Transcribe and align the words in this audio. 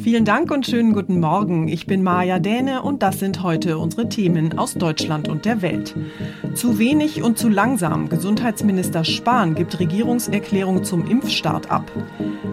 Vielen 0.00 0.24
Dank 0.24 0.50
und 0.50 0.66
schönen 0.66 0.94
guten 0.94 1.20
Morgen. 1.20 1.68
Ich 1.68 1.86
bin 1.86 2.02
Maja 2.02 2.38
Däne 2.38 2.82
und 2.82 3.02
das 3.02 3.18
sind 3.18 3.42
heute 3.42 3.78
unsere 3.78 4.08
Themen 4.08 4.58
aus 4.58 4.74
Deutschland 4.74 5.28
und 5.28 5.44
der 5.44 5.60
Welt. 5.60 5.94
Zu 6.54 6.78
wenig 6.78 7.22
und 7.22 7.36
zu 7.36 7.48
langsam. 7.48 8.08
Gesundheitsminister 8.08 9.04
Spahn 9.04 9.54
gibt 9.54 9.78
Regierungserklärung 9.78 10.84
zum 10.84 11.06
Impfstart 11.06 11.70
ab. 11.70 11.90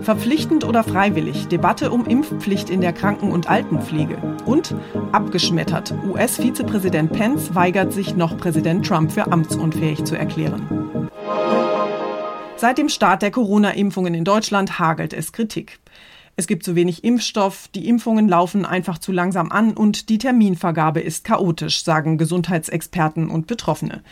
Verpflichtend 0.02 0.66
oder 0.66 0.84
freiwillig? 0.84 1.48
Debatte 1.48 1.92
um 1.92 2.06
Impfpflicht 2.06 2.70
in 2.70 2.82
der 2.82 2.94
Kranken- 2.94 3.32
und 3.32 3.50
Altenpflege. 3.50 4.18
Und 4.46 4.76
abgeschmettert. 5.12 5.94
US-Vizepräsident 6.10 7.14
Pence 7.14 7.56
weigert 7.56 7.94
sich 7.94 8.16
noch 8.16 8.38
Präsident 8.38 8.86
Trump 8.86 9.12
für 9.12 9.32
amtsunfähig 9.32 10.04
zu 10.04 10.18
erklären. 10.18 11.10
Seit 12.58 12.78
dem 12.78 12.90
Start 12.90 13.22
der 13.22 13.32
Corona-Impfungen 13.32 14.14
in 14.14 14.24
Deutschland 14.24 14.80
hagelt 14.80 15.14
es 15.14 15.32
Kritik. 15.32 15.80
Es 16.38 16.48
gibt 16.48 16.64
zu 16.64 16.76
wenig 16.76 17.04
Impfstoff, 17.06 17.70
die 17.74 17.88
Impfungen 17.88 18.28
laufen 18.28 18.66
einfach 18.66 18.98
zu 18.98 19.14
langsam 19.14 19.52
an 19.52 19.72
und 19.72 20.10
die 20.10 20.18
Terminvergabe 20.18 21.00
ist 21.00 21.24
chaotisch, 21.24 21.84
sagen 21.84 22.18
Gesundheitsexperten 22.18 23.30
und 23.30 23.48
Betroffene. 23.48 24.04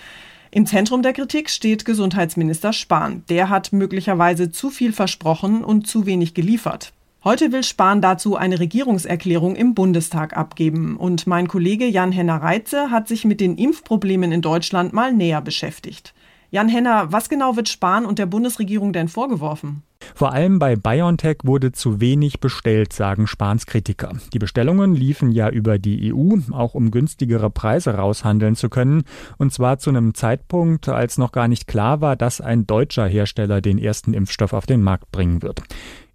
Im 0.49 0.65
Zentrum 0.65 1.01
der 1.01 1.13
Kritik 1.13 1.49
steht 1.49 1.83
Gesundheitsminister 1.83 2.71
Spahn. 2.71 3.23
Der 3.27 3.49
hat 3.49 3.73
möglicherweise 3.73 4.51
zu 4.51 4.69
viel 4.69 4.93
versprochen 4.93 5.63
und 5.63 5.87
zu 5.87 6.05
wenig 6.05 6.33
geliefert. 6.33 6.93
Heute 7.25 7.51
will 7.51 7.63
Spahn 7.63 8.01
dazu 8.01 8.35
eine 8.35 8.59
Regierungserklärung 8.59 9.55
im 9.55 9.73
Bundestag 9.73 10.37
abgeben. 10.37 10.95
Und 10.95 11.25
mein 11.25 11.47
Kollege 11.47 11.87
Jan-Henner 11.87 12.41
Reitze 12.41 12.91
hat 12.91 13.07
sich 13.07 13.25
mit 13.25 13.41
den 13.41 13.57
Impfproblemen 13.57 14.31
in 14.31 14.41
Deutschland 14.41 14.93
mal 14.93 15.11
näher 15.11 15.41
beschäftigt. 15.41 16.13
Jan-Henner, 16.51 17.11
was 17.11 17.29
genau 17.29 17.55
wird 17.55 17.67
Spahn 17.67 18.05
und 18.05 18.19
der 18.19 18.27
Bundesregierung 18.27 18.93
denn 18.93 19.07
vorgeworfen? 19.07 19.81
Vor 20.15 20.31
allem 20.31 20.59
bei 20.59 20.75
BioNTech 20.75 21.37
wurde 21.43 21.71
zu 21.71 21.99
wenig 21.99 22.39
bestellt, 22.39 22.93
sagen 22.93 23.27
Spahns 23.27 23.65
Kritiker. 23.65 24.11
Die 24.33 24.39
Bestellungen 24.39 24.95
liefen 24.95 25.31
ja 25.31 25.49
über 25.49 25.79
die 25.79 26.13
EU, 26.13 26.37
auch 26.51 26.73
um 26.73 26.91
günstigere 26.91 27.49
Preise 27.49 27.95
raushandeln 27.95 28.55
zu 28.55 28.69
können, 28.69 29.03
und 29.37 29.53
zwar 29.53 29.79
zu 29.79 29.89
einem 29.89 30.13
Zeitpunkt, 30.13 30.89
als 30.89 31.17
noch 31.17 31.31
gar 31.31 31.47
nicht 31.47 31.67
klar 31.67 32.01
war, 32.01 32.15
dass 32.15 32.41
ein 32.41 32.67
deutscher 32.67 33.05
Hersteller 33.05 33.61
den 33.61 33.77
ersten 33.77 34.13
Impfstoff 34.13 34.53
auf 34.53 34.65
den 34.65 34.81
Markt 34.81 35.11
bringen 35.11 35.41
wird. 35.41 35.61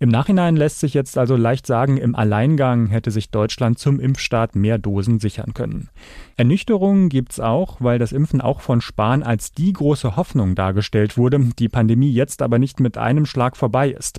Im 0.00 0.10
Nachhinein 0.10 0.54
lässt 0.54 0.78
sich 0.78 0.94
jetzt 0.94 1.18
also 1.18 1.34
leicht 1.34 1.66
sagen, 1.66 1.96
im 1.96 2.14
Alleingang 2.14 2.86
hätte 2.86 3.10
sich 3.10 3.30
Deutschland 3.30 3.80
zum 3.80 3.98
Impfstart 3.98 4.54
mehr 4.54 4.78
Dosen 4.78 5.18
sichern 5.18 5.54
können. 5.54 5.88
Ernüchterungen 6.36 7.08
gibt's 7.08 7.40
auch, 7.40 7.78
weil 7.80 7.98
das 7.98 8.12
Impfen 8.12 8.40
auch 8.40 8.60
von 8.60 8.80
Spahn 8.80 9.24
als 9.24 9.50
die 9.50 9.72
große 9.72 10.14
Hoffnung 10.14 10.54
dargestellt 10.54 11.16
wurde, 11.16 11.40
die 11.58 11.68
Pandemie 11.68 12.12
jetzt 12.12 12.42
aber 12.42 12.60
nicht 12.60 12.78
mit 12.78 12.96
einem 12.96 13.26
Schlag 13.26 13.56
vorbei 13.56 13.77
ist. 13.86 14.18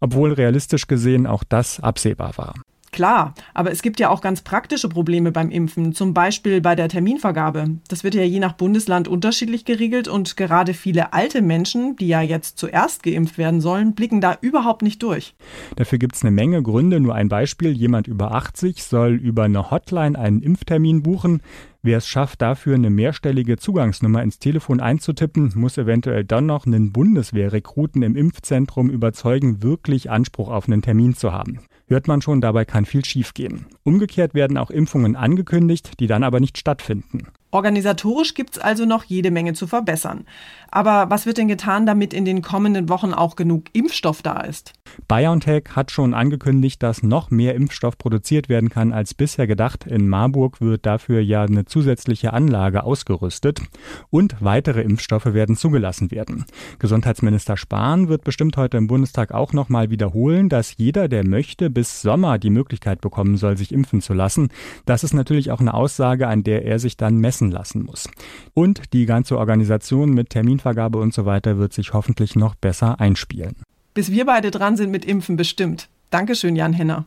Obwohl 0.00 0.32
realistisch 0.32 0.86
gesehen 0.86 1.26
auch 1.26 1.44
das 1.44 1.80
absehbar 1.80 2.36
war. 2.36 2.54
Klar, 2.90 3.34
aber 3.54 3.70
es 3.70 3.82
gibt 3.82 4.00
ja 4.00 4.08
auch 4.08 4.20
ganz 4.20 4.42
praktische 4.42 4.88
Probleme 4.88 5.32
beim 5.32 5.50
Impfen, 5.50 5.92
zum 5.92 6.14
Beispiel 6.14 6.60
bei 6.60 6.74
der 6.74 6.88
Terminvergabe. 6.88 7.78
Das 7.88 8.04
wird 8.04 8.14
ja 8.14 8.22
je 8.22 8.40
nach 8.40 8.54
Bundesland 8.54 9.08
unterschiedlich 9.08 9.64
geregelt 9.64 10.08
und 10.08 10.36
gerade 10.36 10.74
viele 10.74 11.12
alte 11.12 11.42
Menschen, 11.42 11.96
die 11.96 12.08
ja 12.08 12.22
jetzt 12.22 12.58
zuerst 12.58 13.02
geimpft 13.02 13.38
werden 13.38 13.60
sollen, 13.60 13.94
blicken 13.94 14.20
da 14.20 14.38
überhaupt 14.40 14.82
nicht 14.82 15.02
durch. 15.02 15.34
Dafür 15.76 15.98
gibt 15.98 16.14
es 16.16 16.22
eine 16.22 16.30
Menge 16.30 16.62
Gründe. 16.62 17.00
Nur 17.00 17.14
ein 17.14 17.28
Beispiel, 17.28 17.72
jemand 17.72 18.06
über 18.06 18.32
80 18.32 18.82
soll 18.82 19.14
über 19.14 19.44
eine 19.44 19.70
Hotline 19.70 20.18
einen 20.18 20.42
Impftermin 20.42 21.02
buchen. 21.02 21.42
Wer 21.82 21.98
es 21.98 22.08
schafft, 22.08 22.42
dafür 22.42 22.74
eine 22.74 22.90
mehrstellige 22.90 23.56
Zugangsnummer 23.56 24.22
ins 24.22 24.38
Telefon 24.40 24.80
einzutippen, 24.80 25.52
muss 25.54 25.78
eventuell 25.78 26.24
dann 26.24 26.46
noch 26.46 26.66
einen 26.66 26.92
Bundeswehrrekruten 26.92 28.02
im 28.02 28.16
Impfzentrum 28.16 28.90
überzeugen, 28.90 29.62
wirklich 29.62 30.10
Anspruch 30.10 30.48
auf 30.48 30.66
einen 30.66 30.82
Termin 30.82 31.14
zu 31.14 31.32
haben 31.32 31.60
hört 31.88 32.08
man 32.08 32.22
schon, 32.22 32.40
dabei 32.40 32.64
kann 32.64 32.84
viel 32.84 33.04
schiefgehen. 33.04 33.66
Umgekehrt 33.82 34.34
werden 34.34 34.56
auch 34.56 34.70
Impfungen 34.70 35.16
angekündigt, 35.16 36.00
die 36.00 36.06
dann 36.06 36.22
aber 36.22 36.40
nicht 36.40 36.58
stattfinden. 36.58 37.28
Organisatorisch 37.50 38.34
gibt's 38.34 38.58
also 38.58 38.84
noch 38.84 39.04
jede 39.04 39.30
Menge 39.30 39.54
zu 39.54 39.66
verbessern. 39.66 40.26
Aber 40.70 41.08
was 41.08 41.24
wird 41.24 41.38
denn 41.38 41.48
getan, 41.48 41.86
damit 41.86 42.12
in 42.12 42.26
den 42.26 42.42
kommenden 42.42 42.90
Wochen 42.90 43.14
auch 43.14 43.36
genug 43.36 43.64
Impfstoff 43.72 44.20
da 44.20 44.40
ist? 44.40 44.74
BioNTech 45.06 45.64
hat 45.74 45.90
schon 45.90 46.12
angekündigt, 46.12 46.82
dass 46.82 47.02
noch 47.02 47.30
mehr 47.30 47.54
Impfstoff 47.54 47.96
produziert 47.96 48.50
werden 48.50 48.68
kann 48.68 48.92
als 48.92 49.14
bisher 49.14 49.46
gedacht. 49.46 49.86
In 49.86 50.08
Marburg 50.08 50.60
wird 50.60 50.84
dafür 50.84 51.20
ja 51.20 51.44
eine 51.44 51.64
zusätzliche 51.64 52.34
Anlage 52.34 52.84
ausgerüstet 52.84 53.62
und 54.10 54.36
weitere 54.40 54.82
Impfstoffe 54.82 55.32
werden 55.32 55.56
zugelassen 55.56 56.10
werden. 56.10 56.44
Gesundheitsminister 56.78 57.56
Spahn 57.56 58.08
wird 58.08 58.24
bestimmt 58.24 58.56
heute 58.58 58.76
im 58.76 58.88
Bundestag 58.88 59.32
auch 59.32 59.54
nochmal 59.54 59.88
wiederholen, 59.88 60.50
dass 60.50 60.76
jeder, 60.76 61.08
der 61.08 61.26
möchte, 61.26 61.70
bis 61.70 62.02
Sommer 62.02 62.38
die 62.38 62.50
Möglichkeit 62.50 63.00
bekommen 63.00 63.38
soll, 63.38 63.56
sich 63.56 63.72
impfen 63.72 64.02
zu 64.02 64.12
lassen. 64.12 64.48
Das 64.84 65.02
ist 65.02 65.14
natürlich 65.14 65.50
auch 65.50 65.60
eine 65.60 65.72
Aussage, 65.72 66.28
an 66.28 66.44
der 66.44 66.66
er 66.66 66.78
sich 66.78 66.98
dann 66.98 67.16
messen 67.16 67.37
lassen 67.50 67.84
muss. 67.84 68.08
Und 68.54 68.92
die 68.92 69.06
ganze 69.06 69.38
Organisation 69.38 70.10
mit 70.10 70.30
Terminvergabe 70.30 70.98
und 70.98 71.14
so 71.14 71.24
weiter 71.26 71.58
wird 71.58 71.72
sich 71.72 71.92
hoffentlich 71.92 72.34
noch 72.34 72.54
besser 72.54 73.00
einspielen 73.00 73.54
bis 73.98 74.12
wir 74.12 74.26
beide 74.26 74.52
dran 74.52 74.76
sind 74.76 74.92
mit 74.92 75.04
Impfen 75.04 75.36
bestimmt. 75.36 75.88
Dankeschön, 76.10 76.54
Jan 76.54 76.72
Henner. 76.72 77.04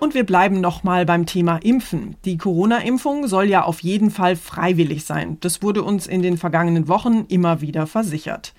Und 0.00 0.14
wir 0.14 0.26
bleiben 0.26 0.60
nochmal 0.60 1.06
beim 1.06 1.26
Thema 1.26 1.58
Impfen. 1.58 2.16
Die 2.24 2.36
Corona-Impfung 2.36 3.28
soll 3.28 3.44
ja 3.44 3.62
auf 3.62 3.84
jeden 3.84 4.10
Fall 4.10 4.34
freiwillig 4.34 5.04
sein. 5.04 5.36
Das 5.42 5.62
wurde 5.62 5.84
uns 5.84 6.08
in 6.08 6.22
den 6.22 6.38
vergangenen 6.38 6.88
Wochen 6.88 7.24
immer 7.28 7.60
wieder 7.60 7.86
versichert. 7.86 8.52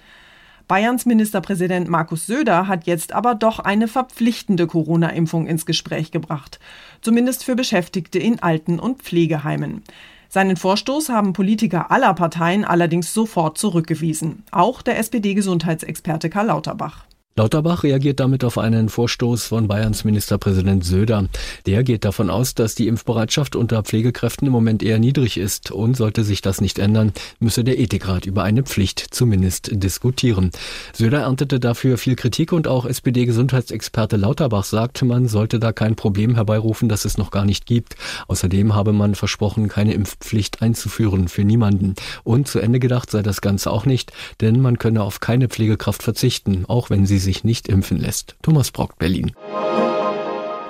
Bayerns 0.67 1.05
Ministerpräsident 1.05 1.87
Markus 1.87 2.25
Söder 2.25 2.67
hat 2.67 2.87
jetzt 2.87 3.13
aber 3.13 3.35
doch 3.35 3.59
eine 3.59 3.87
verpflichtende 3.87 4.67
Corona-Impfung 4.67 5.47
ins 5.47 5.65
Gespräch 5.65 6.11
gebracht. 6.11 6.59
Zumindest 7.01 7.45
für 7.45 7.55
Beschäftigte 7.55 8.19
in 8.19 8.39
Alten- 8.43 8.79
und 8.79 9.01
Pflegeheimen. 9.01 9.83
Seinen 10.27 10.57
Vorstoß 10.57 11.07
haben 11.07 11.31
Politiker 11.31 11.89
aller 11.89 12.13
Parteien 12.13 12.65
allerdings 12.65 13.13
sofort 13.13 13.57
zurückgewiesen. 13.57 14.43
Auch 14.51 14.81
der 14.81 14.97
SPD-Gesundheitsexperte 14.99 16.29
Karl 16.29 16.47
Lauterbach. 16.47 17.05
Lauterbach 17.37 17.83
reagiert 17.83 18.19
damit 18.19 18.43
auf 18.43 18.57
einen 18.57 18.89
Vorstoß 18.89 19.45
von 19.45 19.67
Bayerns 19.67 20.03
Ministerpräsident 20.03 20.83
Söder. 20.83 21.27
Der 21.67 21.83
geht 21.83 22.03
davon 22.03 22.31
aus, 22.31 22.55
dass 22.55 22.73
die 22.73 22.87
Impfbereitschaft 22.87 23.55
unter 23.55 23.83
Pflegekräften 23.83 24.47
im 24.47 24.53
Moment 24.53 24.81
eher 24.81 24.97
niedrig 24.97 25.37
ist 25.37 25.69
und 25.69 25.95
sollte 25.95 26.23
sich 26.23 26.41
das 26.41 26.61
nicht 26.61 26.79
ändern, 26.79 27.13
müsse 27.39 27.63
der 27.63 27.77
Ethikrat 27.77 28.25
über 28.25 28.41
eine 28.41 28.63
Pflicht 28.63 28.99
zumindest 29.11 29.69
diskutieren. 29.71 30.49
Söder 30.93 31.19
erntete 31.19 31.59
dafür 31.59 31.99
viel 31.99 32.15
Kritik 32.15 32.53
und 32.53 32.67
auch 32.67 32.87
SPD-Gesundheitsexperte 32.87 34.17
Lauterbach 34.17 34.63
sagt, 34.63 35.03
man 35.03 35.27
sollte 35.27 35.59
da 35.59 35.73
kein 35.73 35.95
Problem 35.95 36.33
herbeirufen, 36.33 36.89
das 36.89 37.05
es 37.05 37.19
noch 37.19 37.29
gar 37.29 37.45
nicht 37.45 37.67
gibt. 37.67 37.97
Außerdem 38.27 38.73
habe 38.73 38.93
man 38.93 39.13
versprochen, 39.13 39.67
keine 39.67 39.93
Impfpflicht 39.93 40.63
einzuführen 40.63 41.27
für 41.27 41.43
niemanden. 41.43 41.93
Und 42.23 42.47
zu 42.47 42.57
Ende 42.57 42.79
gedacht 42.79 43.11
sei 43.11 43.21
das 43.21 43.41
Ganze 43.41 43.69
auch 43.69 43.85
nicht, 43.85 44.11
denn 44.41 44.59
man 44.59 44.79
könne 44.79 45.03
auf 45.03 45.19
keine 45.19 45.49
Pflegekraft 45.49 46.01
verzichten, 46.01 46.65
auch 46.67 46.89
wenn 46.89 47.05
sie 47.05 47.26
sich 47.27 47.43
nicht 47.43 47.67
impfen 47.67 47.97
lässt. 47.99 48.37
Thomas 48.41 48.71
Brock, 48.71 48.97
Berlin. 48.97 49.33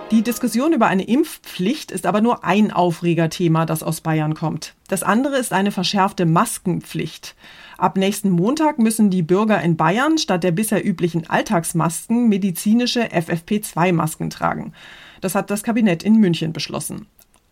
Die 0.10 0.24
Diskussion 0.24 0.74
über 0.74 0.88
eine 0.88 1.04
Impfpflicht 1.04 1.92
ist 1.92 2.06
aber 2.08 2.22
nur 2.22 2.44
ein 2.44 2.72
Aufregerthema, 2.72 3.66
das 3.66 3.84
aus 3.84 4.02
Bayern 4.02 4.34
kommt. 4.34 4.74
Das 4.88 5.04
andere 5.04 5.38
ist 5.38 5.54
eine 5.54 5.72
verschärfte 5.72 6.26
Maskenpflicht. 6.26 7.36
Ab 7.78 7.96
nächsten 7.96 8.32
Montag 8.32 8.80
müssen 8.80 9.12
die 9.12 9.22
Bürger 9.22 9.62
in 9.62 9.78
Bayern 9.78 10.18
statt 10.18 10.44
der 10.44 10.52
bisher 10.52 10.84
üblichen 10.84 11.30
Alltagsmasken 11.30 12.28
medizinische 12.28 13.04
FFP2-Masken 13.08 14.32
tragen. 14.32 14.74
Das 15.22 15.36
hat 15.36 15.52
das 15.52 15.62
Kabinett 15.62 16.02
in 16.02 16.16
München 16.16 16.54
beschlossen. 16.54 17.06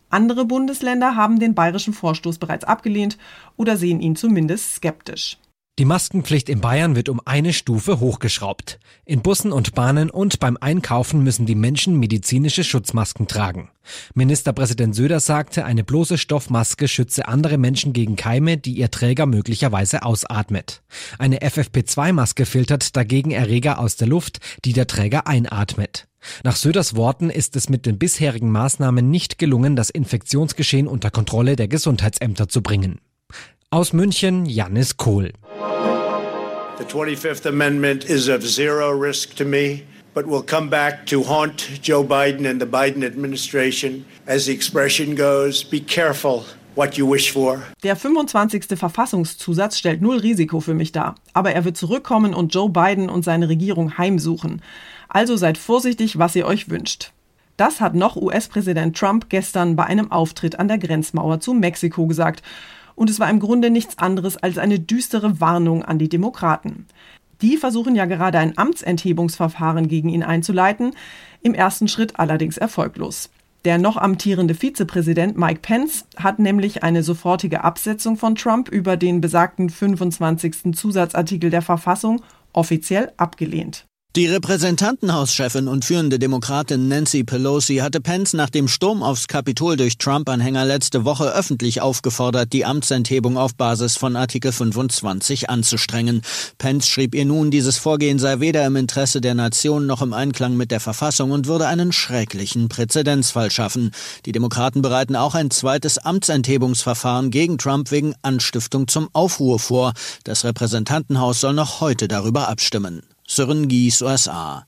Andere 0.09 0.45
Bundesländer 0.45 1.15
haben 1.15 1.39
den 1.39 1.53
bayerischen 1.53 1.93
Vorstoß 1.93 2.39
bereits 2.39 2.63
abgelehnt 2.63 3.17
oder 3.55 3.77
sehen 3.77 3.99
ihn 3.99 4.15
zumindest 4.15 4.75
skeptisch. 4.75 5.37
Die 5.77 5.83
Maskenpflicht 5.83 6.47
in 6.47 6.61
Bayern 6.61 6.95
wird 6.95 7.09
um 7.09 7.19
eine 7.25 7.51
Stufe 7.51 7.99
hochgeschraubt. 7.99 8.79
In 9.03 9.21
Bussen 9.21 9.51
und 9.51 9.75
Bahnen 9.75 10.09
und 10.09 10.39
beim 10.39 10.57
Einkaufen 10.61 11.21
müssen 11.21 11.45
die 11.45 11.55
Menschen 11.55 11.99
medizinische 11.99 12.63
Schutzmasken 12.63 13.27
tragen. 13.27 13.69
Ministerpräsident 14.13 14.95
Söder 14.95 15.19
sagte, 15.19 15.65
eine 15.65 15.83
bloße 15.83 16.17
Stoffmaske 16.17 16.87
schütze 16.87 17.27
andere 17.27 17.57
Menschen 17.57 17.91
gegen 17.91 18.15
Keime, 18.15 18.57
die 18.57 18.77
ihr 18.77 18.89
Träger 18.89 19.25
möglicherweise 19.25 20.03
ausatmet. 20.03 20.81
Eine 21.19 21.39
FFP2-Maske 21.39 22.45
filtert 22.45 22.95
dagegen 22.95 23.31
Erreger 23.31 23.77
aus 23.77 23.97
der 23.97 24.07
Luft, 24.07 24.39
die 24.63 24.71
der 24.71 24.87
Träger 24.87 25.27
einatmet. 25.27 26.07
Nach 26.45 26.55
Söders 26.55 26.95
Worten 26.95 27.29
ist 27.29 27.57
es 27.57 27.67
mit 27.67 27.85
den 27.85 27.99
bisherigen 27.99 28.49
Maßnahmen 28.49 29.11
nicht 29.11 29.37
gelungen, 29.39 29.75
das 29.75 29.89
Infektionsgeschehen 29.89 30.87
unter 30.87 31.11
Kontrolle 31.11 31.57
der 31.57 31.67
Gesundheitsämter 31.67 32.47
zu 32.47 32.61
bringen. 32.61 33.01
Aus 33.71 33.91
München 33.93 34.45
Janis 34.45 34.95
Kohl. 34.95 35.33
The 36.77 36.85
25th 36.85 37.45
Amendment 37.45 38.05
is 38.05 38.29
of 38.29 38.41
zero 38.41 38.91
risk 38.91 39.35
to 39.35 39.43
me, 39.43 39.83
but 40.13 40.25
will 40.27 40.43
come 40.43 40.69
back 40.69 41.05
to 41.07 41.23
haunt 41.23 41.81
Joe 41.81 42.03
Biden 42.03 42.45
and 42.49 42.61
the 42.61 42.67
Biden 42.67 43.03
administration. 43.03 44.05
As 44.27 44.45
the 44.45 44.53
expression 44.53 45.15
goes, 45.15 45.63
be 45.63 45.79
careful 45.79 46.45
what 46.75 46.97
you 46.97 47.11
wish 47.11 47.31
for. 47.31 47.63
Der 47.83 47.95
25. 47.95 48.77
Verfassungszusatz 48.77 49.77
stellt 49.77 50.01
null 50.01 50.19
Risiko 50.19 50.59
für 50.61 50.73
mich 50.73 50.91
dar, 50.91 51.15
aber 51.33 51.51
er 51.51 51.65
wird 51.65 51.75
zurückkommen 51.75 52.33
und 52.33 52.53
Joe 52.53 52.69
Biden 52.69 53.09
und 53.09 53.25
seine 53.25 53.49
Regierung 53.49 53.97
heimsuchen. 53.97 54.61
Also 55.09 55.35
seid 55.35 55.57
vorsichtig, 55.57 56.17
was 56.17 56.35
ihr 56.35 56.45
euch 56.45 56.69
wünscht. 56.69 57.11
Das 57.57 57.81
hat 57.81 57.95
noch 57.95 58.15
US-Präsident 58.15 58.97
Trump 58.97 59.29
gestern 59.29 59.75
bei 59.75 59.85
einem 59.85 60.11
Auftritt 60.11 60.59
an 60.59 60.67
der 60.67 60.77
Grenzmauer 60.77 61.39
zu 61.39 61.53
Mexiko 61.53 62.05
gesagt 62.05 62.41
und 62.95 63.09
es 63.09 63.19
war 63.19 63.29
im 63.29 63.39
Grunde 63.39 63.69
nichts 63.69 63.97
anderes 63.97 64.37
als 64.37 64.57
eine 64.57 64.79
düstere 64.79 65.39
Warnung 65.39 65.83
an 65.83 65.99
die 65.99 66.09
Demokraten. 66.09 66.87
Die 67.41 67.57
versuchen 67.57 67.95
ja 67.95 68.05
gerade 68.05 68.39
ein 68.39 68.57
Amtsenthebungsverfahren 68.57 69.87
gegen 69.87 70.09
ihn 70.09 70.23
einzuleiten, 70.23 70.93
im 71.41 71.53
ersten 71.53 71.87
Schritt 71.87 72.17
allerdings 72.19 72.57
erfolglos. 72.57 73.29
Der 73.65 73.77
noch 73.79 73.97
amtierende 73.97 74.53
Vizepräsident 74.53 75.37
Mike 75.37 75.61
Pence 75.61 76.05
hat 76.17 76.39
nämlich 76.39 76.83
eine 76.83 77.01
sofortige 77.01 77.63
Absetzung 77.63 78.15
von 78.15 78.35
Trump 78.35 78.69
über 78.69 78.95
den 78.95 79.21
besagten 79.21 79.69
25. 79.69 80.75
Zusatzartikel 80.75 81.49
der 81.49 81.63
Verfassung 81.63 82.21
offiziell 82.53 83.11
abgelehnt. 83.17 83.85
Die 84.15 84.27
Repräsentantenhauschefin 84.27 85.67
und 85.67 85.83
führende 85.83 86.19
Demokratin 86.19 86.87
Nancy 86.87 87.25
Pelosi 87.25 87.79
hatte 87.79 87.99
Pence 87.99 88.31
nach 88.31 88.49
dem 88.49 88.69
Sturm 88.69 89.03
aufs 89.03 89.27
Kapitol 89.27 89.75
durch 89.75 89.97
Trump-Anhänger 89.97 90.63
letzte 90.63 91.03
Woche 91.03 91.33
öffentlich 91.33 91.81
aufgefordert, 91.81 92.53
die 92.53 92.63
Amtsenthebung 92.63 93.37
auf 93.37 93.55
Basis 93.55 93.97
von 93.97 94.15
Artikel 94.15 94.53
25 94.53 95.49
anzustrengen. 95.49 96.21
Pence 96.57 96.87
schrieb 96.87 97.13
ihr 97.13 97.25
nun, 97.25 97.51
dieses 97.51 97.77
Vorgehen 97.77 98.17
sei 98.17 98.39
weder 98.39 98.65
im 98.65 98.77
Interesse 98.77 99.19
der 99.19 99.35
Nation 99.35 99.85
noch 99.85 100.01
im 100.01 100.13
Einklang 100.13 100.55
mit 100.55 100.71
der 100.71 100.79
Verfassung 100.79 101.31
und 101.31 101.47
würde 101.47 101.67
einen 101.67 101.91
schrecklichen 101.91 102.69
Präzedenzfall 102.69 103.51
schaffen. 103.51 103.91
Die 104.25 104.31
Demokraten 104.31 104.81
bereiten 104.81 105.17
auch 105.17 105.35
ein 105.35 105.51
zweites 105.51 105.97
Amtsenthebungsverfahren 105.97 107.31
gegen 107.31 107.57
Trump 107.57 107.91
wegen 107.91 108.13
Anstiftung 108.21 108.87
zum 108.87 109.09
Aufruhr 109.11 109.59
vor. 109.59 109.91
Das 110.23 110.45
Repräsentantenhaus 110.45 111.41
soll 111.41 111.53
noch 111.53 111.81
heute 111.81 112.07
darüber 112.07 112.47
abstimmen. 112.47 113.01
Sören 113.27 113.67
Gies, 113.67 114.03
USA. 114.03 114.65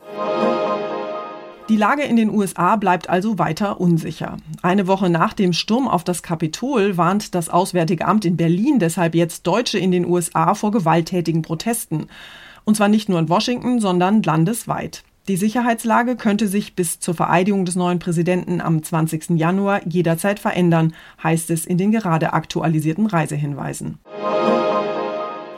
Die 1.69 1.77
Lage 1.77 2.03
in 2.03 2.15
den 2.15 2.31
USA 2.31 2.75
bleibt 2.75 3.07
also 3.07 3.37
weiter 3.37 3.79
unsicher. 3.79 4.37
Eine 4.63 4.87
Woche 4.87 5.09
nach 5.09 5.33
dem 5.33 5.53
Sturm 5.53 5.87
auf 5.87 6.03
das 6.03 6.23
Kapitol 6.23 6.97
warnt 6.97 7.35
das 7.35 7.49
Auswärtige 7.49 8.07
Amt 8.07 8.25
in 8.25 8.35
Berlin 8.35 8.79
deshalb 8.79 9.13
jetzt 9.13 9.45
Deutsche 9.45 9.77
in 9.77 9.91
den 9.91 10.05
USA 10.05 10.55
vor 10.55 10.71
gewalttätigen 10.71 11.43
Protesten. 11.43 12.07
Und 12.65 12.75
zwar 12.75 12.87
nicht 12.87 13.09
nur 13.09 13.19
in 13.19 13.29
Washington, 13.29 13.79
sondern 13.79 14.23
landesweit. 14.23 15.03
Die 15.27 15.37
Sicherheitslage 15.37 16.15
könnte 16.15 16.47
sich 16.47 16.73
bis 16.73 16.99
zur 16.99 17.13
Vereidigung 17.13 17.63
des 17.63 17.75
neuen 17.75 17.99
Präsidenten 17.99 18.59
am 18.59 18.81
20. 18.81 19.31
Januar 19.31 19.85
jederzeit 19.85 20.39
verändern, 20.39 20.93
heißt 21.21 21.51
es 21.51 21.65
in 21.65 21.77
den 21.77 21.91
gerade 21.91 22.33
aktualisierten 22.33 23.05
Reisehinweisen. 23.05 23.99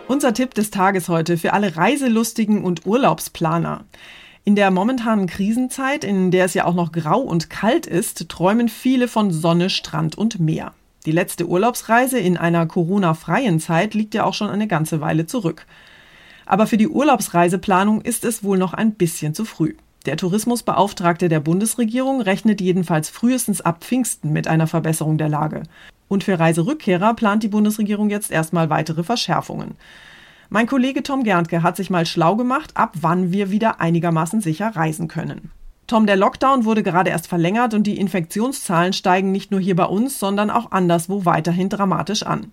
Unser 0.10 0.34
Tipp 0.34 0.56
des 0.56 0.72
Tages 0.72 1.08
heute 1.08 1.38
für 1.38 1.54
alle 1.54 1.78
Reiselustigen 1.78 2.64
und 2.64 2.88
Urlaubsplaner. 2.88 3.86
In 4.44 4.56
der 4.56 4.72
momentanen 4.72 5.28
Krisenzeit, 5.28 6.04
in 6.04 6.32
der 6.32 6.46
es 6.46 6.56
ja 6.56 6.66
auch 6.66 6.74
noch 6.74 6.92
grau 6.92 7.20
und 7.20 7.52
kalt 7.52 7.86
ist, 7.86 8.28
träumen 8.28 8.70
viele 8.70 9.08
von 9.08 9.30
Sonne, 9.32 9.70
Strand 9.70 10.18
und 10.18 10.40
Meer. 10.40 10.74
Die 11.06 11.12
letzte 11.12 11.48
Urlaubsreise 11.48 12.18
in 12.18 12.38
einer 12.38 12.66
Corona-freien 12.66 13.60
Zeit 13.60 13.94
liegt 13.94 14.16
ja 14.16 14.24
auch 14.24 14.34
schon 14.34 14.50
eine 14.50 14.66
ganze 14.66 15.00
Weile 15.00 15.28
zurück. 15.28 15.68
Aber 16.48 16.66
für 16.66 16.78
die 16.78 16.88
Urlaubsreiseplanung 16.88 18.02
ist 18.02 18.26
es 18.26 18.44
wohl 18.44 18.58
noch 18.58 18.74
ein 18.74 18.94
bisschen 18.94 19.36
zu 19.36 19.46
früh. 19.46 19.76
Der 20.08 20.18
Tourismusbeauftragte 20.18 21.30
der 21.30 21.40
Bundesregierung 21.40 22.22
rechnet 22.22 22.62
jedenfalls 22.62 23.12
frühestens 23.12 23.62
ab 23.62 23.84
Pfingsten 23.84 24.34
mit 24.34 24.48
einer 24.48 24.66
Verbesserung 24.66 25.20
der 25.20 25.30
Lage. 25.30 25.62
Und 26.10 26.26
für 26.26 26.38
Reiserückkehrer 26.38 27.14
plant 27.14 27.44
die 27.44 27.48
Bundesregierung 27.48 28.10
jetzt 28.10 28.32
erstmal 28.32 28.70
weitere 28.70 29.04
Verschärfungen. 29.04 29.76
Mein 30.50 30.68
Kollege 30.68 31.04
Tom 31.04 31.24
Gerntke 31.24 31.64
hat 31.64 31.78
sich 31.78 31.90
mal 31.90 32.06
schlau 32.06 32.36
gemacht, 32.36 32.72
ab 32.74 32.94
wann 33.00 33.32
wir 33.32 33.52
wieder 33.52 33.80
einigermaßen 33.80 34.42
sicher 34.42 34.76
reisen 34.76 35.08
können. 35.08 35.52
Tom, 35.86 36.06
der 36.06 36.18
Lockdown 36.18 36.66
wurde 36.66 36.84
gerade 36.84 37.10
erst 37.10 37.28
verlängert 37.28 37.74
und 37.74 37.88
die 37.88 37.98
Infektionszahlen 37.98 38.94
steigen 38.94 39.32
nicht 39.32 39.52
nur 39.52 39.60
hier 39.60 39.76
bei 39.76 39.86
uns, 39.86 40.20
sondern 40.20 40.50
auch 40.50 40.72
anderswo 40.72 41.26
weiterhin 41.26 41.70
dramatisch 41.70 42.24
an. 42.24 42.52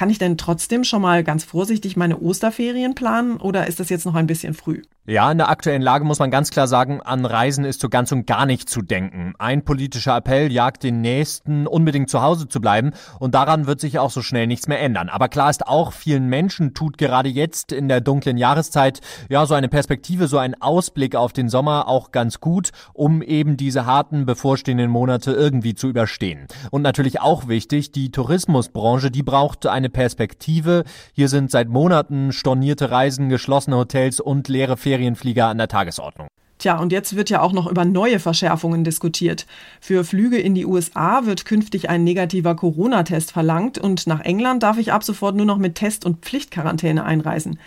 Kann 0.00 0.08
ich 0.08 0.16
denn 0.16 0.38
trotzdem 0.38 0.82
schon 0.82 1.02
mal 1.02 1.22
ganz 1.22 1.44
vorsichtig 1.44 1.94
meine 1.94 2.18
Osterferien 2.18 2.94
planen 2.94 3.36
oder 3.36 3.66
ist 3.66 3.80
das 3.80 3.90
jetzt 3.90 4.06
noch 4.06 4.14
ein 4.14 4.26
bisschen 4.26 4.54
früh? 4.54 4.80
Ja, 5.06 5.30
in 5.32 5.38
der 5.38 5.48
aktuellen 5.48 5.82
Lage 5.82 6.04
muss 6.04 6.20
man 6.20 6.30
ganz 6.30 6.50
klar 6.50 6.68
sagen, 6.68 7.00
an 7.00 7.26
Reisen 7.26 7.64
ist 7.64 7.80
so 7.80 7.88
ganz 7.88 8.12
und 8.12 8.26
gar 8.26 8.46
nicht 8.46 8.70
zu 8.70 8.80
denken. 8.80 9.34
Ein 9.38 9.64
politischer 9.64 10.16
Appell 10.16 10.52
jagt 10.52 10.84
den 10.84 11.00
Nächsten, 11.00 11.66
unbedingt 11.66 12.08
zu 12.08 12.22
Hause 12.22 12.48
zu 12.48 12.60
bleiben 12.60 12.92
und 13.18 13.34
daran 13.34 13.66
wird 13.66 13.80
sich 13.80 13.98
auch 13.98 14.10
so 14.10 14.22
schnell 14.22 14.46
nichts 14.46 14.68
mehr 14.68 14.80
ändern. 14.80 15.08
Aber 15.08 15.28
klar 15.28 15.50
ist 15.50 15.66
auch, 15.66 15.92
vielen 15.92 16.28
Menschen 16.28 16.74
tut 16.74 16.96
gerade 16.96 17.28
jetzt 17.28 17.72
in 17.72 17.88
der 17.88 18.00
dunklen 18.00 18.38
Jahreszeit 18.38 19.00
ja 19.28 19.44
so 19.46 19.54
eine 19.54 19.68
Perspektive, 19.68 20.28
so 20.28 20.38
ein 20.38 20.54
Ausblick 20.62 21.16
auf 21.16 21.32
den 21.32 21.48
Sommer 21.48 21.88
auch 21.88 22.10
ganz 22.12 22.40
gut, 22.40 22.70
um 22.92 23.20
eben 23.20 23.56
diese 23.56 23.86
harten 23.86 24.26
bevorstehenden 24.26 24.90
Monate 24.90 25.32
irgendwie 25.32 25.74
zu 25.74 25.88
überstehen. 25.88 26.46
Und 26.70 26.82
natürlich 26.82 27.20
auch 27.20 27.48
wichtig, 27.48 27.90
die 27.90 28.12
Tourismusbranche, 28.12 29.10
die 29.10 29.24
braucht 29.24 29.66
eine 29.66 29.89
Perspektive. 29.90 30.84
Hier 31.12 31.28
sind 31.28 31.50
seit 31.50 31.68
Monaten 31.68 32.32
stornierte 32.32 32.90
Reisen, 32.90 33.28
geschlossene 33.28 33.76
Hotels 33.76 34.20
und 34.20 34.48
leere 34.48 34.76
Ferien 34.76 35.00
Ferienflieger 35.00 35.46
an 35.46 35.58
der 35.58 35.68
Tagesordnung. 35.68 36.28
Tja, 36.58 36.78
und 36.78 36.92
jetzt 36.92 37.16
wird 37.16 37.30
ja 37.30 37.40
auch 37.40 37.52
noch 37.52 37.66
über 37.66 37.86
neue 37.86 38.18
Verschärfungen 38.18 38.84
diskutiert. 38.84 39.46
Für 39.80 40.04
Flüge 40.04 40.36
in 40.36 40.54
die 40.54 40.66
USA 40.66 41.24
wird 41.24 41.46
künftig 41.46 41.88
ein 41.88 42.04
negativer 42.04 42.54
Corona-Test 42.54 43.32
verlangt 43.32 43.78
und 43.78 44.06
nach 44.06 44.20
England 44.20 44.62
darf 44.62 44.76
ich 44.76 44.92
ab 44.92 45.02
sofort 45.02 45.36
nur 45.36 45.46
noch 45.46 45.56
mit 45.56 45.76
Test- 45.76 46.04
und 46.04 46.18
Pflichtquarantäne 46.18 47.02
einreisen. 47.02 47.58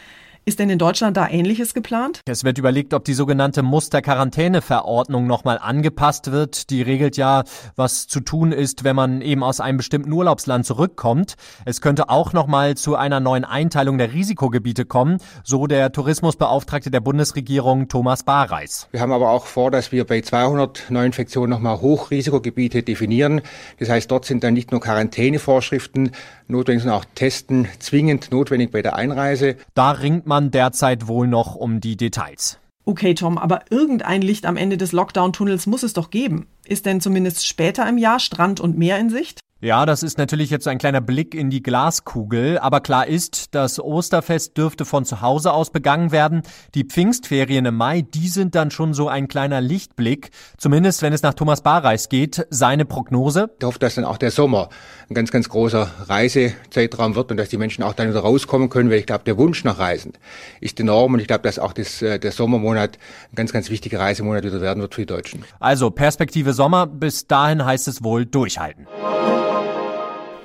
Ist 0.46 0.60
denn 0.60 0.70
in 0.70 0.78
Deutschland 0.78 1.16
da 1.16 1.30
Ähnliches 1.30 1.74
geplant? 1.74 2.20
Es 2.26 2.44
wird 2.44 2.58
überlegt, 2.58 2.94
ob 2.94 3.06
die 3.06 3.14
sogenannte 3.14 3.64
Musterquarantäneverordnung 3.64 5.26
nochmal 5.26 5.58
angepasst 5.58 6.34
wird. 6.34 6.70
Die 6.70 6.82
regelt 6.82 7.16
ja, 7.16 7.46
was 7.78 8.08
zu 8.08 8.20
tun 8.20 8.52
ist, 8.52 8.84
wenn 8.84 8.94
man 8.94 9.22
eben 9.22 9.42
aus 9.42 9.62
einem 9.62 9.78
bestimmten 9.78 10.12
Urlaubsland 10.12 10.66
zurückkommt. 10.66 11.36
Es 11.64 11.80
könnte 11.80 12.10
auch 12.10 12.34
nochmal 12.34 12.76
zu 12.76 12.98
einer 12.98 13.22
neuen 13.22 13.46
Einteilung 13.46 13.98
der 13.98 14.12
Risikogebiete 14.12 14.84
kommen, 14.84 15.20
so 15.46 15.66
der 15.66 15.94
Tourismusbeauftragte 15.94 16.92
der 16.92 17.00
Bundesregierung 17.00 17.88
Thomas 17.88 18.24
Barreis. 18.24 18.90
Wir 18.92 19.00
haben 19.00 19.14
aber 19.14 19.30
auch 19.30 19.46
vor, 19.46 19.72
dass 19.72 19.94
wir 19.94 20.06
bei 20.06 20.20
200 20.20 20.88
Neuinfektionen 20.90 21.52
nochmal 21.52 21.80
Hochrisikogebiete 21.80 22.84
definieren. 22.84 23.40
Das 23.80 23.88
heißt, 23.88 24.12
dort 24.12 24.26
sind 24.26 24.44
dann 24.44 24.56
nicht 24.56 24.72
nur 24.74 24.82
Quarantänevorschriften 24.82 26.12
notwendig, 26.50 26.84
sondern 26.84 27.00
auch 27.00 27.06
Testen 27.16 27.70
zwingend 27.80 28.30
notwendig 28.30 28.72
bei 28.72 28.82
der 28.82 28.98
Einreise. 28.98 29.56
Da 29.74 29.92
ringt 29.92 30.26
man 30.26 30.33
derzeit 30.42 31.08
wohl 31.08 31.28
noch 31.28 31.56
um 31.56 31.82
die 31.82 31.98
Details. 31.98 32.60
Okay, 32.86 33.14
Tom, 33.14 33.38
aber 33.38 33.62
irgendein 33.70 34.22
Licht 34.22 34.46
am 34.46 34.58
Ende 34.58 34.78
des 34.78 34.92
Lockdown-Tunnels 34.92 35.68
muss 35.68 35.84
es 35.84 35.94
doch 35.94 36.10
geben. 36.10 36.48
Ist 36.66 36.86
denn 36.86 37.00
zumindest 37.00 37.48
später 37.48 37.88
im 37.88 37.98
Jahr 37.98 38.20
Strand 38.20 38.60
und 38.60 38.78
Meer 38.78 39.00
in 39.00 39.10
Sicht? 39.10 39.40
Ja, 39.64 39.86
das 39.86 40.04
ist 40.04 40.18
natürlich 40.18 40.50
jetzt 40.50 40.68
ein 40.68 40.78
kleiner 40.78 41.00
Blick 41.00 41.34
in 41.34 41.50
die 41.50 41.64
Glaskugel, 41.64 42.60
aber 42.60 42.82
klar 42.82 43.08
ist, 43.08 43.56
das 43.56 43.80
Osterfest 43.80 44.58
dürfte 44.58 44.84
von 44.84 45.06
zu 45.06 45.22
Hause 45.22 45.54
aus 45.54 45.70
begangen 45.70 46.12
werden. 46.12 46.42
Die 46.76 46.84
Pfingstferien 46.84 47.66
im 47.66 47.78
Mai, 47.78 48.02
die 48.02 48.28
sind 48.28 48.56
dann 48.56 48.72
schon 48.72 48.94
so 48.94 49.08
ein 49.08 49.30
kleiner 49.30 49.62
Lichtblick, 49.62 50.32
zumindest 50.58 51.02
wenn 51.02 51.14
es 51.14 51.22
nach 51.22 51.34
Thomas 51.34 51.62
Barreis 51.62 52.10
geht. 52.10 52.46
Seine 52.50 52.84
Prognose? 52.84 53.52
Ich 53.58 53.66
hoffe, 53.66 53.80
dass 53.80 53.96
dann 53.96 54.04
auch 54.04 54.18
der 54.18 54.32
Sommer 54.32 54.68
ein 55.10 55.14
ganz, 55.14 55.32
ganz 55.32 55.48
großer 55.48 55.90
Reisezeitraum 56.10 57.16
wird 57.16 57.32
und 57.32 57.38
dass 57.38 57.48
die 57.48 57.58
Menschen 57.58 57.86
auch 57.86 57.94
dann 57.94 58.10
wieder 58.10 58.20
rauskommen 58.20 58.68
können, 58.68 58.90
weil 58.90 59.00
ich 59.00 59.06
glaube, 59.06 59.24
der 59.24 59.38
Wunsch 59.38 59.64
nach 59.64 59.80
Reisen 59.80 60.12
ist 60.60 60.78
enorm 60.82 61.14
und 61.14 61.22
ich 61.22 61.28
glaube, 61.28 61.44
dass 61.44 61.58
auch 61.58 61.72
das, 61.72 62.02
äh, 62.02 62.20
der 62.20 62.34
Sommermonat 62.34 62.98
ein 63.32 63.36
ganz, 63.36 63.54
ganz 63.54 63.70
wichtiger 63.70 64.02
Reisemonat 64.02 64.44
wieder 64.44 64.60
werden 64.60 64.82
wird 64.82 64.94
für 64.94 65.04
die 65.04 65.08
Deutschen. 65.08 65.46
Also 65.62 65.90
Perspektive 65.90 66.52
Sommer, 66.52 66.86
bis 66.86 67.28
dahin 67.28 67.64
heißt 67.64 67.88
es 67.88 68.04
wohl 68.04 68.26
durchhalten. 68.26 68.88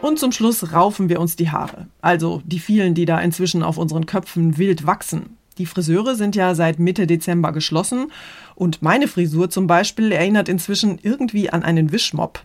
Und 0.00 0.18
zum 0.18 0.30
Schluss 0.30 0.72
raufen 0.72 1.08
wir 1.08 1.20
uns 1.20 1.34
die 1.34 1.50
Haare. 1.50 1.88
Also 2.00 2.40
die 2.44 2.60
vielen, 2.60 2.94
die 2.94 3.04
da 3.04 3.18
inzwischen 3.20 3.62
auf 3.62 3.78
unseren 3.78 4.06
Köpfen 4.06 4.56
wild 4.56 4.86
wachsen. 4.86 5.36
Die 5.58 5.66
Friseure 5.66 6.14
sind 6.14 6.36
ja 6.36 6.54
seit 6.54 6.78
Mitte 6.78 7.08
Dezember 7.08 7.50
geschlossen 7.50 8.12
und 8.54 8.80
meine 8.80 9.08
Frisur 9.08 9.50
zum 9.50 9.66
Beispiel 9.66 10.12
erinnert 10.12 10.48
inzwischen 10.48 11.00
irgendwie 11.02 11.50
an 11.50 11.64
einen 11.64 11.90
Wischmopp. 11.90 12.44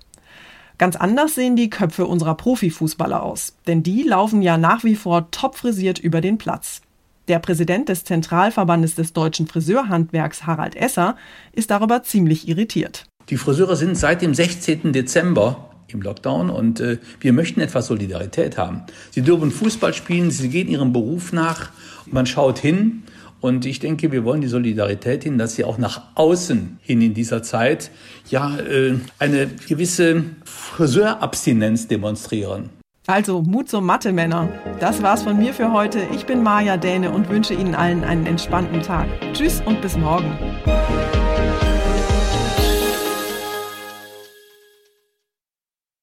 Ganz 0.79 0.95
anders 0.95 1.36
sehen 1.36 1.55
die 1.55 1.69
Köpfe 1.69 2.07
unserer 2.07 2.33
Profifußballer 2.33 3.22
aus, 3.22 3.55
denn 3.67 3.83
die 3.83 4.01
laufen 4.01 4.41
ja 4.41 4.57
nach 4.57 4.83
wie 4.83 4.95
vor 4.95 5.29
top 5.29 5.55
frisiert 5.55 6.00
über 6.00 6.22
den 6.22 6.39
Platz. 6.39 6.81
Der 7.27 7.38
Präsident 7.38 7.88
des 7.88 8.03
Zentralverbandes 8.03 8.95
des 8.95 9.13
deutschen 9.13 9.48
Friseurhandwerks, 9.48 10.48
Harald 10.48 10.75
Esser, 10.75 11.15
ist 11.53 11.69
darüber 11.69 12.01
ziemlich 12.01 12.48
irritiert. 12.48 13.05
Die 13.29 13.38
Friseure 13.38 13.75
sind 13.75 13.95
seit 13.95 14.24
dem 14.24 14.33
16. 14.33 14.91
Dezember 14.91 15.69
im 15.87 16.01
Lockdown 16.01 16.49
und 16.49 16.79
äh, 16.79 16.97
wir 17.19 17.33
möchten 17.33 17.61
etwas 17.61 17.87
Solidarität 17.87 18.57
haben. 18.57 18.83
Sie 19.11 19.21
dürfen 19.21 19.51
Fußball 19.51 19.93
spielen, 19.93 20.31
sie 20.31 20.49
gehen 20.49 20.67
ihrem 20.67 20.93
Beruf 20.93 21.33
nach, 21.33 21.69
man 22.05 22.25
schaut 22.25 22.59
hin 22.59 23.03
und 23.43 23.65
ich 23.65 23.79
denke, 23.79 24.11
wir 24.13 24.23
wollen 24.23 24.39
die 24.39 24.47
Solidarität 24.47 25.23
hin, 25.23 25.37
dass 25.37 25.55
sie 25.55 25.65
auch 25.65 25.77
nach 25.77 26.03
außen 26.15 26.79
hin 26.81 27.01
in 27.01 27.13
dieser 27.13 27.43
Zeit 27.43 27.91
ja 28.29 28.57
äh, 28.57 28.95
eine 29.19 29.47
gewisse 29.67 30.23
Friseurabstinenz 30.45 31.87
demonstrieren. 31.87 32.69
Also 33.05 33.41
Mut 33.41 33.67
zur 33.67 33.81
Mathe, 33.81 34.13
Männer. 34.13 34.47
Das 34.79 35.03
war's 35.03 35.23
von 35.23 35.37
mir 35.37 35.53
für 35.53 35.73
heute. 35.73 35.99
Ich 36.15 36.25
bin 36.25 36.41
Maja 36.41 36.77
Däne 36.77 37.11
und 37.11 37.29
wünsche 37.29 37.53
Ihnen 37.53 37.75
allen 37.75 38.05
einen 38.05 38.25
entspannten 38.25 38.81
Tag. 38.81 39.07
Tschüss 39.33 39.61
und 39.65 39.81
bis 39.81 39.97
morgen. 39.97 40.37